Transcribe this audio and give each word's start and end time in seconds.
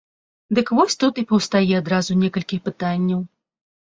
Дык 0.59 0.69
вось 0.77 0.95
тут 1.03 1.21
і 1.21 1.25
паўстае 1.31 1.63
адразу 1.81 2.19
некалькі 2.25 2.63
пытанняў. 2.71 3.21